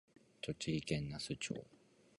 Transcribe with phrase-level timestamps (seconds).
[0.41, 1.53] 栃木県那須町